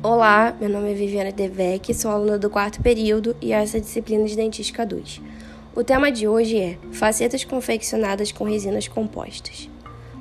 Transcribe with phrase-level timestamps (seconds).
[0.00, 3.82] Olá, meu nome é Viviana Devec, sou aluna do quarto período e essa é a
[3.82, 5.20] disciplina de Dentística 2.
[5.74, 9.68] O tema de hoje é facetas confeccionadas com resinas compostas.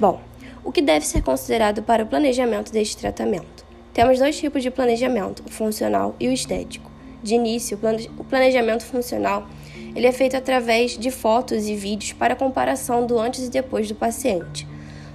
[0.00, 0.22] Bom,
[0.64, 3.66] o que deve ser considerado para o planejamento deste tratamento?
[3.92, 6.90] Temos dois tipos de planejamento, o funcional e o estético.
[7.22, 7.78] De início,
[8.16, 9.46] o planejamento funcional
[9.94, 13.94] ele é feito através de fotos e vídeos para comparação do antes e depois do
[13.94, 14.66] paciente.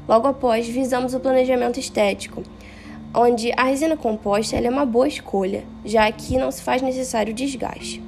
[0.07, 2.43] Logo após, visamos o planejamento estético,
[3.13, 8.01] onde a resina composta é uma boa escolha, já que não se faz necessário desgaste.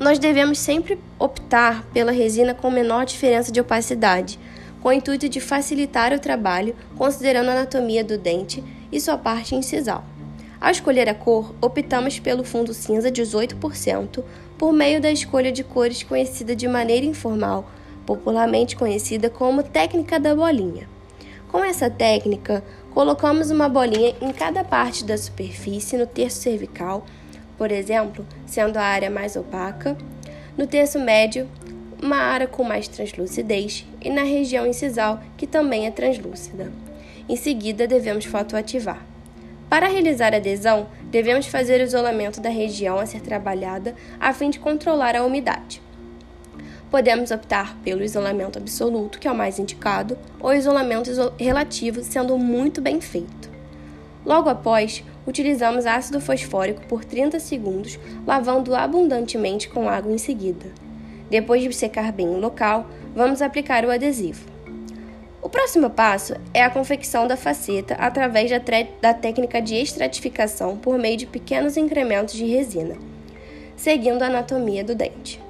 [0.00, 4.38] Nós devemos sempre optar pela resina com menor diferença de opacidade,
[4.82, 9.54] com o intuito de facilitar o trabalho, considerando a anatomia do dente e sua parte
[9.54, 10.04] incisal.
[10.60, 14.24] Ao escolher a cor, optamos pelo fundo cinza 18%,
[14.58, 17.70] por meio da escolha de cores conhecida de maneira informal,
[18.04, 20.88] popularmente conhecida como técnica da bolinha.
[21.48, 27.04] Com essa técnica, colocamos uma bolinha em cada parte da superfície no terço cervical,
[27.58, 29.96] por exemplo, sendo a área mais opaca,
[30.56, 31.48] no terço médio,
[32.00, 36.70] uma área com mais translucidez e na região incisal, que também é translúcida.
[37.28, 39.04] Em seguida, devemos fotoativar.
[39.68, 44.50] Para realizar a adesão, devemos fazer o isolamento da região a ser trabalhada a fim
[44.50, 45.82] de controlar a umidade.
[46.94, 52.80] Podemos optar pelo isolamento absoluto, que é o mais indicado, ou isolamento relativo, sendo muito
[52.80, 53.50] bem feito.
[54.24, 60.66] Logo após, utilizamos ácido fosfórico por 30 segundos, lavando abundantemente com água em seguida.
[61.28, 64.46] Depois de secar bem o local, vamos aplicar o adesivo.
[65.42, 68.60] O próximo passo é a confecção da faceta através da,
[69.02, 72.94] da técnica de estratificação por meio de pequenos incrementos de resina,
[73.74, 75.43] seguindo a anatomia do dente.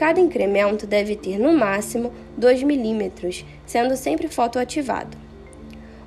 [0.00, 5.14] Cada incremento deve ter no máximo 2 milímetros, sendo sempre fotoativado.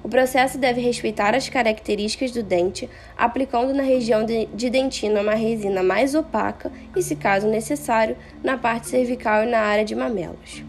[0.02, 5.36] O processo deve respeitar as características do dente, aplicando na região de, de dentina uma
[5.36, 10.66] resina mais opaca e, se caso necessário, na parte cervical e na área de mamelos.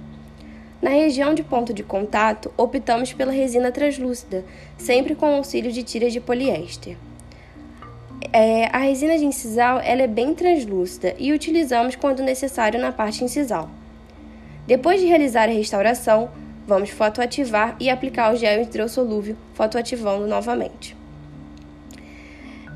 [0.83, 4.45] Na região de ponto de contato, optamos pela resina translúcida,
[4.77, 6.95] sempre com auxílio de tiras de poliéster.
[8.37, 13.23] É, a resina de incisal ela é bem translúcida e utilizamos quando necessário na parte
[13.23, 13.71] incisal.
[14.67, 16.29] Depois de realizar a restauração,
[16.67, 20.97] vamos fotoativar e aplicar o gel hidrossolúvel, fotoativando novamente.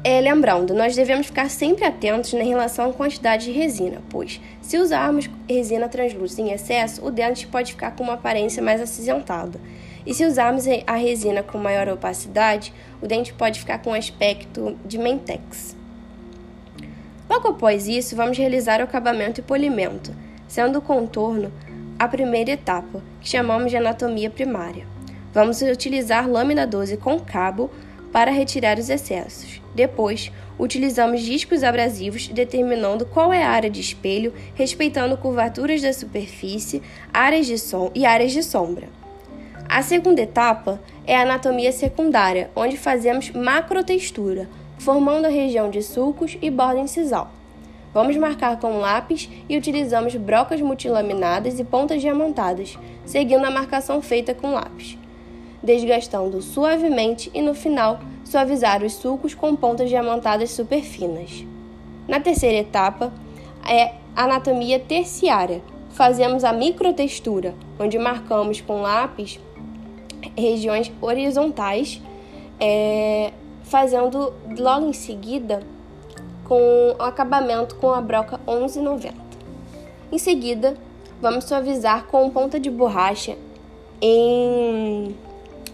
[0.05, 4.79] É, lembrando, nós devemos ficar sempre atentos na relação à quantidade de resina, pois se
[4.79, 9.61] usarmos resina translúcida em excesso, o dente pode ficar com uma aparência mais acinzentada.
[10.07, 12.73] E se usarmos a resina com maior opacidade,
[13.03, 15.77] o dente pode ficar com aspecto de mentex.
[17.29, 20.15] Logo após isso, vamos realizar o acabamento e polimento,
[20.47, 21.53] sendo o contorno
[21.99, 24.87] a primeira etapa, que chamamos de anatomia primária.
[25.35, 27.71] Vamos utilizar lâmina 12 com cabo
[28.13, 29.61] para retirar os excessos.
[29.75, 36.83] Depois, utilizamos discos abrasivos determinando qual é a área de espelho, respeitando curvaturas da superfície,
[37.13, 38.89] áreas de som e áreas de sombra.
[39.69, 44.49] A segunda etapa é a anatomia secundária, onde fazemos macrotextura,
[44.79, 47.31] formando a região de sulcos e borda incisal.
[47.93, 54.35] Vamos marcar com lápis e utilizamos brocas multilaminadas e pontas diamantadas, seguindo a marcação feita
[54.35, 54.99] com lápis,
[55.69, 61.45] desgastando suavemente e no final suavizar os sulcos com pontas diamantadas super finas.
[62.09, 63.13] Na terceira etapa
[63.69, 65.61] é anatomia terciária.
[65.91, 69.39] Fazemos a microtextura, onde marcamos com lápis
[70.35, 72.01] regiões horizontais,
[72.59, 73.31] é,
[73.63, 75.61] fazendo logo em seguida
[76.45, 79.15] com o acabamento com a broca 1190.
[80.11, 80.79] Em seguida,
[81.21, 83.37] vamos suavizar com ponta de borracha
[84.01, 85.15] em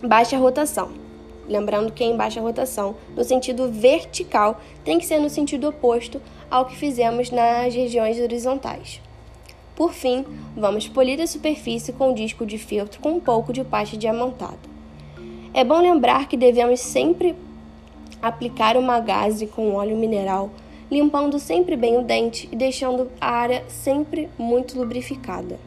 [0.06, 0.92] baixa rotação.
[1.48, 6.20] Lembrando que é em baixa rotação, no sentido vertical, tem que ser no sentido oposto
[6.50, 9.00] ao que fizemos nas regiões horizontais.
[9.74, 10.24] Por fim,
[10.56, 14.58] vamos polir a superfície com disco de filtro com um pouco de pasta diamantada.
[15.52, 17.34] É bom lembrar que devemos sempre
[18.22, 20.50] aplicar uma gaze com óleo mineral,
[20.90, 25.58] limpando sempre bem o dente e deixando a área sempre muito lubrificada.